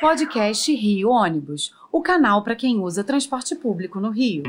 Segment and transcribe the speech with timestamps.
[0.00, 4.42] Podcast Rio Ônibus, o canal para quem usa transporte público no Rio.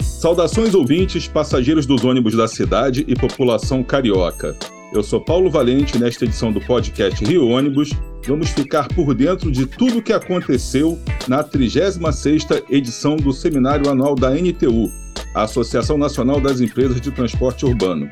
[0.00, 4.56] Saudações ouvintes, passageiros dos ônibus da cidade e população carioca.
[4.94, 7.90] Eu sou Paulo Valente nesta edição do podcast Rio Ônibus.
[8.28, 10.96] Vamos ficar por dentro de tudo o que aconteceu
[11.26, 14.88] na 36ª edição do seminário anual da NTU,
[15.34, 18.08] a Associação Nacional das Empresas de Transporte Urbano,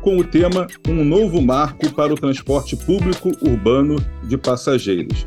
[0.00, 5.24] com o tema Um novo marco para o transporte público urbano de passageiros.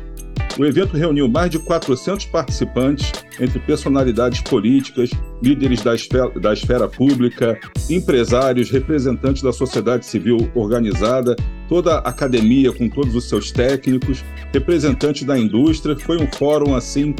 [0.58, 5.08] O evento reuniu mais de 400 participantes, entre personalidades políticas,
[5.40, 7.56] líderes da esfera, da esfera pública,
[7.88, 11.36] empresários, representantes da sociedade civil organizada,
[11.68, 15.96] toda a academia com todos os seus técnicos, representantes da indústria.
[15.96, 17.14] Foi um fórum assim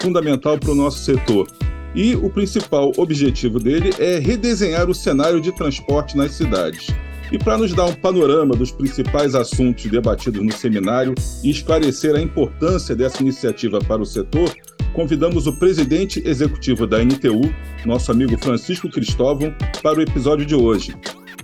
[0.00, 1.48] fundamental para o nosso setor.
[1.96, 6.86] E o principal objetivo dele é redesenhar o cenário de transporte nas cidades.
[7.34, 12.20] E para nos dar um panorama dos principais assuntos debatidos no seminário e esclarecer a
[12.20, 14.54] importância dessa iniciativa para o setor,
[14.92, 17.40] convidamos o presidente executivo da NTU,
[17.84, 20.94] nosso amigo Francisco Cristóvão, para o episódio de hoje.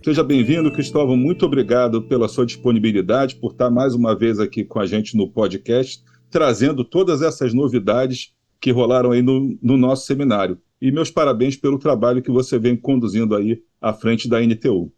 [0.05, 1.17] Seja bem-vindo, Cristóvão.
[1.17, 5.29] Muito obrigado pela sua disponibilidade, por estar mais uma vez aqui com a gente no
[5.29, 10.57] podcast, trazendo todas essas novidades que rolaram aí no, no nosso seminário.
[10.81, 14.93] E meus parabéns pelo trabalho que você vem conduzindo aí à frente da NTU.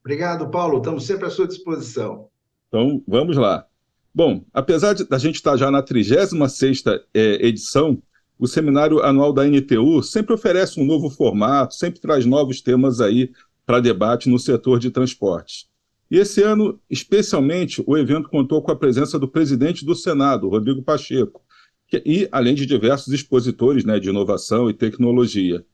[0.00, 0.78] Obrigado, Paulo.
[0.78, 2.28] Estamos sempre à sua disposição.
[2.68, 3.66] Então, vamos lá.
[4.14, 8.02] Bom, apesar de a gente estar já na 36ª é, edição,
[8.38, 13.30] o seminário anual da NTU sempre oferece um novo formato, sempre traz novos temas aí
[13.66, 15.68] para debate no setor de transportes.
[16.10, 20.82] E esse ano, especialmente, o evento contou com a presença do presidente do Senado, Rodrigo
[20.82, 21.42] Pacheco,
[21.86, 25.64] que, e além de diversos expositores né, de inovação e tecnologia.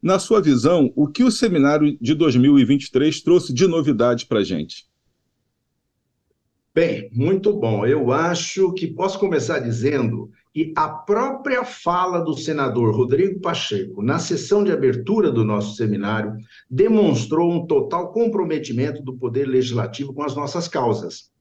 [0.00, 4.86] Na sua visão, o que o seminário de 2023 trouxe de novidade para a gente?
[6.72, 7.84] Bem, muito bom.
[7.84, 14.20] Eu acho que posso começar dizendo que a própria fala do senador Rodrigo Pacheco, na
[14.20, 16.36] sessão de abertura do nosso seminário,
[16.70, 21.32] demonstrou um total comprometimento do Poder Legislativo com as nossas causas.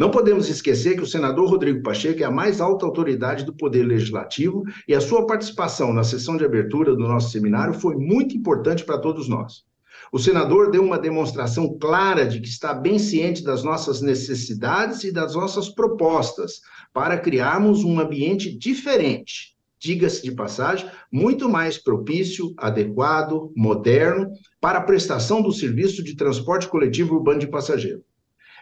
[0.00, 3.82] Não podemos esquecer que o senador Rodrigo Pacheco é a mais alta autoridade do Poder
[3.82, 8.82] Legislativo e a sua participação na sessão de abertura do nosso seminário foi muito importante
[8.82, 9.62] para todos nós.
[10.10, 15.12] O senador deu uma demonstração clara de que está bem ciente das nossas necessidades e
[15.12, 16.62] das nossas propostas
[16.94, 24.82] para criarmos um ambiente diferente, diga-se de passagem, muito mais propício, adequado, moderno para a
[24.82, 28.02] prestação do serviço de transporte coletivo urbano de passageiro.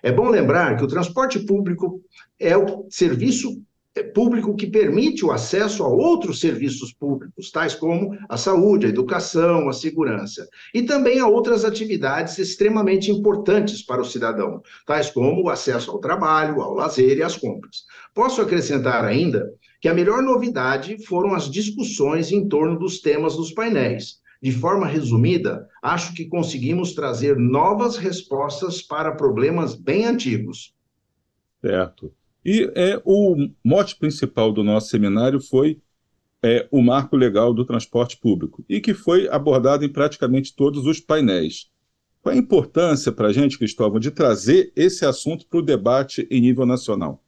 [0.03, 2.01] É bom lembrar que o transporte público
[2.39, 3.63] é o serviço
[3.95, 8.89] é, público que permite o acesso a outros serviços públicos, tais como a saúde, a
[8.89, 15.43] educação, a segurança, e também a outras atividades extremamente importantes para o cidadão, tais como
[15.43, 17.85] o acesso ao trabalho, ao lazer e às compras.
[18.15, 23.53] Posso acrescentar ainda que a melhor novidade foram as discussões em torno dos temas dos
[23.53, 30.75] painéis, de forma resumida, acho que conseguimos trazer novas respostas para problemas bem antigos.
[31.61, 32.13] Certo.
[32.45, 35.81] E é, o mote principal do nosso seminário foi
[36.43, 41.01] é, o marco legal do transporte público, e que foi abordado em praticamente todos os
[41.01, 41.71] painéis.
[42.23, 46.41] Qual a importância para a gente, Cristóvão, de trazer esse assunto para o debate em
[46.41, 47.23] nível nacional?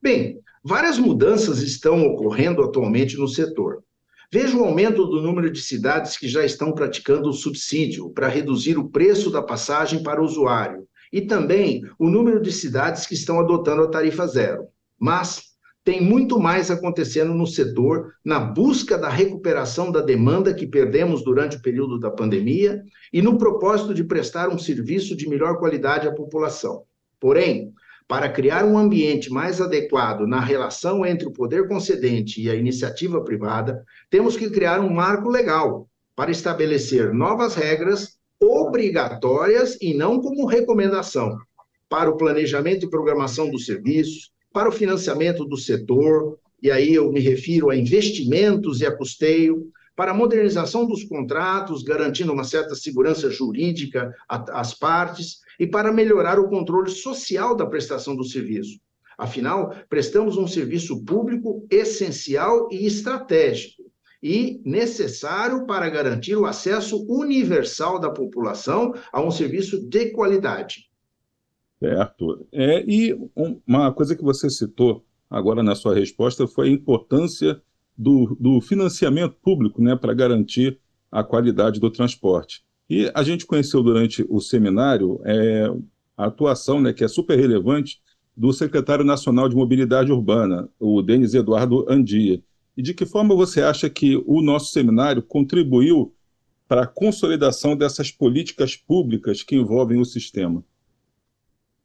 [0.00, 3.82] Bem, várias mudanças estão ocorrendo atualmente no setor.
[4.30, 8.76] Veja o aumento do número de cidades que já estão praticando o subsídio para reduzir
[8.76, 13.40] o preço da passagem para o usuário, e também o número de cidades que estão
[13.40, 14.66] adotando a tarifa zero.
[15.00, 15.48] Mas
[15.82, 21.56] tem muito mais acontecendo no setor na busca da recuperação da demanda que perdemos durante
[21.56, 26.12] o período da pandemia e no propósito de prestar um serviço de melhor qualidade à
[26.12, 26.82] população.
[27.18, 27.72] Porém,
[28.08, 33.22] para criar um ambiente mais adequado na relação entre o poder concedente e a iniciativa
[33.22, 40.46] privada, temos que criar um marco legal para estabelecer novas regras obrigatórias e não como
[40.46, 41.36] recomendação
[41.88, 47.12] para o planejamento e programação dos serviços, para o financiamento do setor, e aí eu
[47.12, 52.76] me refiro a investimentos e a custeio, para a modernização dos contratos, garantindo uma certa
[52.76, 58.78] segurança jurídica às partes, e para melhorar o controle social da prestação do serviço.
[59.18, 63.82] Afinal, prestamos um serviço público essencial e estratégico
[64.22, 70.88] e necessário para garantir o acesso universal da população a um serviço de qualidade.
[71.80, 72.46] Certo.
[72.52, 73.18] É, e
[73.66, 77.60] uma coisa que você citou agora na sua resposta foi a importância
[77.98, 80.78] do, do financiamento público né, para garantir
[81.10, 82.62] a qualidade do transporte.
[82.88, 85.68] E a gente conheceu durante o seminário é,
[86.16, 88.00] a atuação, né, que é super relevante,
[88.36, 92.40] do secretário nacional de Mobilidade Urbana, o Denis Eduardo Andia.
[92.76, 96.14] E de que forma você acha que o nosso seminário contribuiu
[96.68, 100.62] para a consolidação dessas políticas públicas que envolvem o sistema?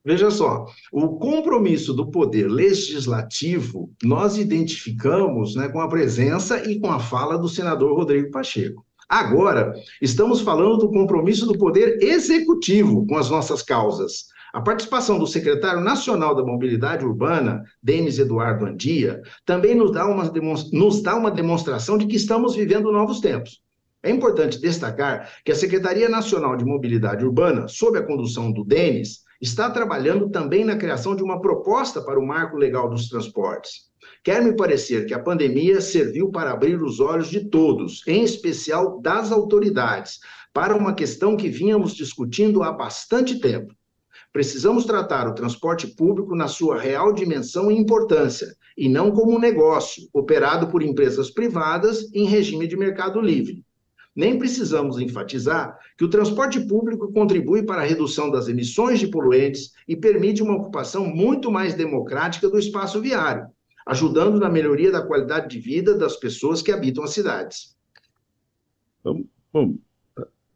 [0.06, 6.92] Veja só, o compromisso do poder legislativo nós identificamos né, com a presença e com
[6.92, 8.86] a fala do senador Rodrigo Pacheco.
[9.08, 14.26] Agora, estamos falando do compromisso do poder executivo com as nossas causas.
[14.54, 20.32] A participação do secretário nacional da Mobilidade Urbana, Denis Eduardo Andia, também nos dá, uma,
[20.72, 23.62] nos dá uma demonstração de que estamos vivendo novos tempos.
[24.04, 29.24] É importante destacar que a Secretaria Nacional de Mobilidade Urbana, sob a condução do Denis,
[29.42, 33.92] está trabalhando também na criação de uma proposta para o marco legal dos transportes.
[34.24, 39.00] Quer me parecer que a pandemia serviu para abrir os olhos de todos, em especial
[39.02, 40.20] das autoridades,
[40.54, 43.74] para uma questão que vínhamos discutindo há bastante tempo.
[44.32, 49.40] Precisamos tratar o transporte público na sua real dimensão e importância, e não como um
[49.40, 53.64] negócio operado por empresas privadas em regime de mercado livre.
[54.16, 59.72] Nem precisamos enfatizar que o transporte público contribui para a redução das emissões de poluentes
[59.88, 63.48] e permite uma ocupação muito mais democrática do espaço viário,
[63.88, 67.76] ajudando na melhoria da qualidade de vida das pessoas que habitam as cidades.
[69.52, 69.76] Bom,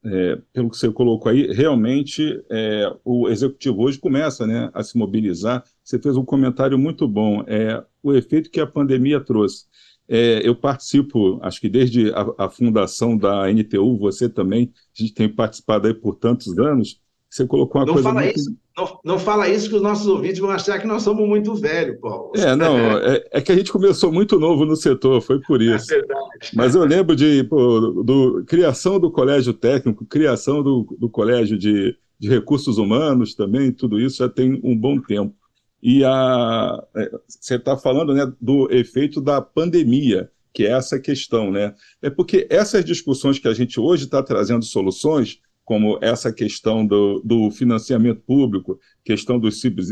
[0.04, 4.98] é, pelo que você colocou aí, realmente é, o executivo hoje começa né, a se
[4.98, 5.64] mobilizar.
[5.84, 9.66] Você fez um comentário muito bom, é, o efeito que a pandemia trouxe.
[10.10, 15.14] É, eu participo, acho que desde a, a, fundação da NTU, você também, a gente
[15.14, 17.02] tem participado aí por tantos anos.
[17.30, 18.40] Você colocou uma não coisa fala muito...
[18.40, 21.54] Isso, não, não, fala isso que os nossos ouvintes vão achar que nós somos muito
[21.56, 22.32] velhos, Paulo.
[22.38, 25.76] É, não, é, é, que a gente começou muito novo no setor, foi por é
[25.76, 25.94] isso.
[25.94, 26.52] É verdade.
[26.54, 31.98] Mas eu lembro de pô, do, criação do colégio técnico, criação do, do colégio de,
[32.18, 35.36] de recursos humanos também, tudo isso já tem um bom tempo.
[35.82, 41.52] E a, é, você está falando né, do efeito da pandemia, que é essa questão.
[41.52, 41.74] Né?
[42.02, 47.22] É porque essas discussões que a gente hoje está trazendo soluções, como essa questão do,
[47.26, 49.50] do financiamento público, questão do,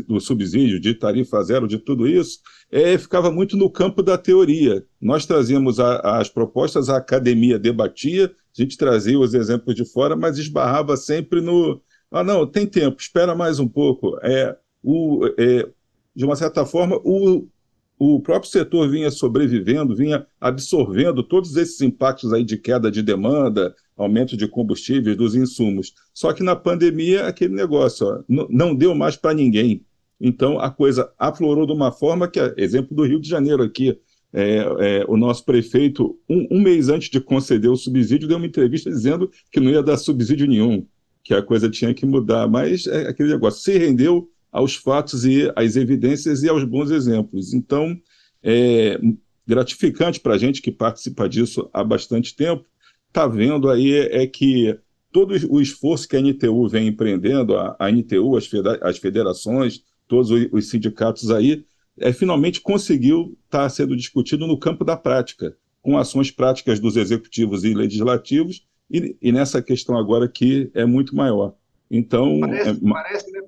[0.08, 2.40] do, subsídio, de tarifa zero, de tudo isso,
[2.72, 4.86] é, ficava muito no campo da teoria.
[5.02, 10.16] Nós trazíamos a, as propostas, a academia debatia, a gente trazia os exemplos de fora,
[10.16, 11.82] mas esbarrava sempre no.
[12.10, 14.18] Ah, não, tem tempo, espera mais um pouco.
[14.24, 14.56] É,
[14.86, 15.68] o, é,
[16.16, 17.48] de uma certa forma, o,
[17.98, 23.74] o próprio setor vinha sobrevivendo, vinha absorvendo todos esses impactos aí de queda de demanda,
[23.98, 25.94] aumento de combustíveis, dos insumos.
[26.14, 29.84] Só que na pandemia, aquele negócio ó, não deu mais para ninguém.
[30.22, 33.98] Então, a coisa aflorou de uma forma que, exemplo do Rio de Janeiro aqui,
[34.34, 38.46] é, é, o nosso prefeito, um, um, mês antes de conceder o subsídio, deu uma
[38.46, 40.86] entrevista dizendo que não ia dar subsídio nenhum,
[41.24, 42.48] que a coisa tinha que mudar.
[42.48, 47.54] Mas é aquele negócio, se rendeu aos fatos e às evidências e aos bons exemplos.
[47.54, 48.00] Então,
[48.42, 48.98] é
[49.46, 52.64] gratificante para a gente que participa disso há bastante tempo,
[53.10, 54.80] está vendo aí é que
[55.12, 60.70] todo o esforço que a NTU vem empreendendo, a, a NTU, as, federações, todos os
[60.70, 61.66] sindicatos aí,
[62.00, 66.96] é, finalmente conseguiu estar tá sendo discutido no campo da prática, com ações práticas dos
[66.96, 71.56] executivos e legislativos, e, e nessa questão agora que é muito maior.
[71.90, 72.40] Então.
[72.40, 72.90] Parece, é...
[72.90, 73.42] parece né?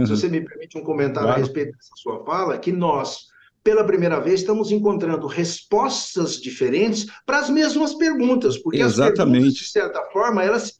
[0.00, 0.06] Uhum.
[0.06, 1.40] Se você me permite um comentário claro.
[1.40, 3.28] a respeito dessa sua fala, que nós,
[3.68, 9.20] pela primeira vez, estamos encontrando respostas diferentes para as mesmas perguntas, porque Exatamente.
[9.20, 10.74] as perguntas, de certa forma, elas se,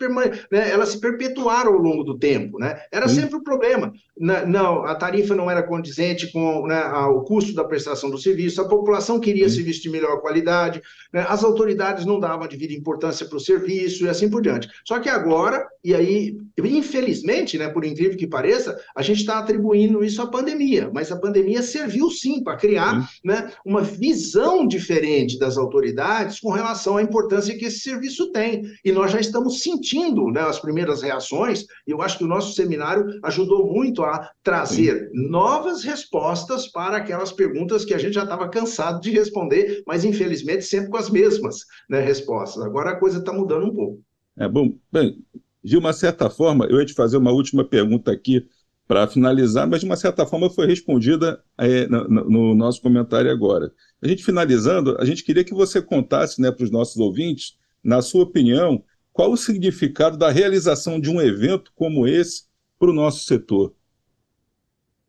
[0.50, 2.58] né, elas se perpetuaram ao longo do tempo.
[2.58, 2.80] Né?
[2.90, 3.16] Era Sim.
[3.16, 3.92] sempre o problema.
[4.18, 8.66] Não, a tarifa não era condizente com né, o custo da prestação do serviço, a
[8.66, 9.56] população queria Sim.
[9.56, 10.80] serviço de melhor qualidade,
[11.12, 14.66] né, as autoridades não davam a devida importância para o serviço e assim por diante.
[14.82, 20.02] Só que agora, e aí, infelizmente, né, por incrível que pareça, a gente está atribuindo
[20.02, 22.77] isso à pandemia, mas a pandemia serviu sim para criar
[23.24, 28.62] né, uma visão diferente das autoridades com relação à importância que esse serviço tem.
[28.84, 32.54] E nós já estamos sentindo né, as primeiras reações, e eu acho que o nosso
[32.54, 35.28] seminário ajudou muito a trazer sim.
[35.28, 40.64] novas respostas para aquelas perguntas que a gente já estava cansado de responder, mas infelizmente
[40.64, 41.58] sempre com as mesmas
[41.88, 42.62] né, respostas.
[42.64, 44.00] Agora a coisa está mudando um pouco.
[44.36, 44.74] É bom.
[44.92, 45.18] Bem,
[45.62, 48.46] de uma certa forma, eu ia te fazer uma última pergunta aqui
[48.88, 53.70] para finalizar, mas de uma certa forma foi respondida é, no, no, nosso comentário agora.
[54.00, 58.00] A gente finalizando, a gente queria que você contasse né, para os nossos ouvintes, na
[58.00, 62.44] sua opinião, qual o significado da realização de um evento como esse
[62.78, 63.74] para o nosso setor.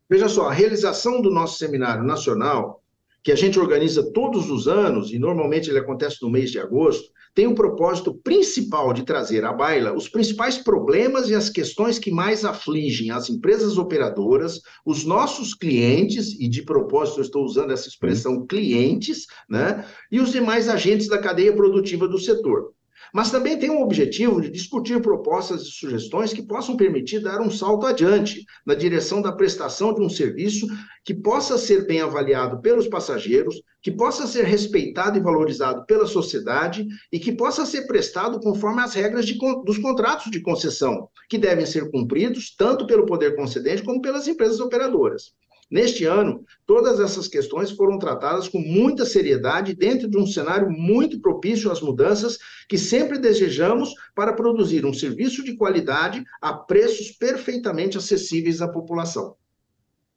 [0.09, 2.78] Veja só, a realização do nosso seminário nacional
[3.23, 7.11] que a gente organiza todos os anos, e normalmente ele acontece no mês de agosto,
[7.35, 12.11] tem o propósito principal de trazer à baila os principais problemas e as questões que
[12.11, 17.87] mais afligem as empresas operadoras, os nossos clientes, e de propósito eu estou usando essa
[17.87, 22.73] expressão clientes, né, e os demais agentes da cadeia produtiva do setor
[23.13, 27.49] mas também tem um objetivo de discutir propostas e sugestões que possam permitir dar um
[27.49, 30.67] salto adiante na direção da prestação de um serviço
[31.03, 36.85] que possa ser bem avaliado pelos passageiros, que possa ser respeitado e valorizado pela sociedade
[37.11, 41.65] e que possa ser prestado conforme as regras de, dos contratos de concessão, que devem
[41.65, 45.33] ser cumpridos tanto pelo poder concedente como pelas empresas operadoras.
[45.69, 51.19] Neste ano, todas essas questões foram tratadas com muita seriedade dentro de um cenário muito
[51.19, 57.97] propício às mudanças que sempre desejamos para produzir um serviço de qualidade a preços perfeitamente
[57.97, 59.35] acessíveis à população.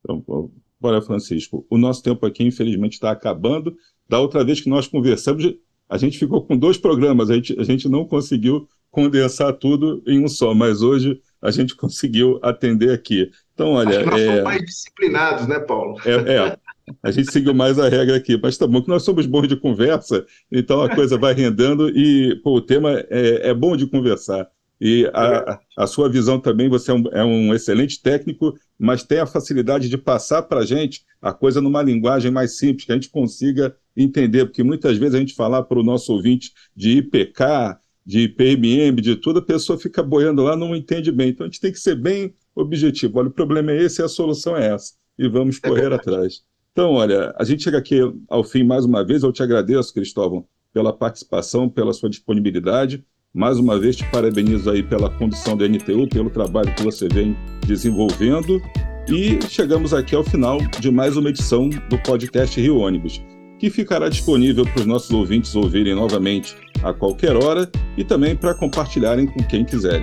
[0.01, 1.67] Então, bora, Francisco.
[1.69, 3.77] O nosso tempo aqui, infelizmente, está acabando.
[4.09, 5.55] Da outra vez que nós conversamos,
[5.87, 10.25] a gente ficou com dois programas, a gente, a gente não conseguiu condensar tudo em
[10.25, 13.31] um só, mas hoje a gente conseguiu atender aqui.
[13.53, 13.91] Então, olha.
[13.91, 14.27] Acho que nós é...
[14.27, 15.97] somos mais disciplinados, né, Paulo?
[16.07, 16.59] É, é,
[17.03, 19.57] a gente seguiu mais a regra aqui, mas tá bom que nós somos bons de
[19.57, 24.49] conversa, então a coisa vai rendendo e pô, o tema é, é bom de conversar.
[24.85, 29.21] E a, a, sua visão também, você é um, é um, excelente técnico, mas tem
[29.21, 32.97] a facilidade de passar para a gente a coisa numa linguagem mais simples, que a
[32.97, 37.77] gente consiga entender, porque muitas vezes a gente falar para o nosso ouvinte de IPK,
[38.05, 41.31] de PMM, de tudo, a pessoa fica boiando lá, não entende bem.
[41.31, 43.19] Então a gente tem que ser bem objetivo.
[43.19, 44.95] Olha, o problema é esse e a solução é essa.
[45.19, 46.43] E vamos é correr atrás.
[46.73, 49.23] Então, olha, a gente chega aqui ao fim mais uma vez.
[49.23, 53.05] Eu te agradeço, Cristóvão, pela participação, pela sua disponibilidade.
[53.33, 57.37] Mais uma vez, te parabenizo aí pela condução da NTU, pelo trabalho que você vem
[57.67, 58.61] desenvolvendo.
[59.09, 63.21] E chegamos aqui ao final de mais uma edição do podcast Rio Ônibus,
[63.63, 68.55] que ficará disponível para os nossos ouvintes ouvirem novamente a qualquer hora e também para
[68.55, 70.03] compartilharem com quem quiserem.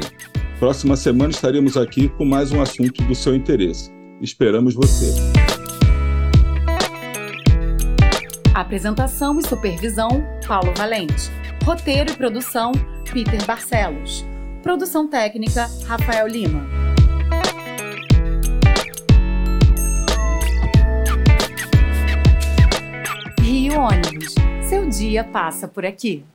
[0.59, 3.91] Próxima semana estaremos aqui com mais um assunto do seu interesse.
[4.21, 5.13] Esperamos você.
[8.55, 11.29] Apresentação e supervisão: Paulo Valente.
[11.65, 12.71] Roteiro e produção:
[13.11, 14.25] Peter Barcelos.
[14.63, 16.78] Produção técnica: Rafael Lima.
[24.89, 26.25] Dia passa por aqui.